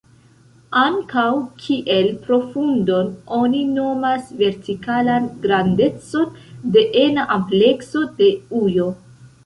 Ankaŭ 0.83 1.25
kiel 1.65 2.09
profundon 2.23 3.13
oni 3.41 3.61
nomas 3.75 4.33
vertikalan 4.41 5.31
grandecon 5.47 6.45
de 6.75 6.87
ena 7.07 7.31
amplekso 7.41 8.07
de 8.23 8.37
ujo. 8.67 8.95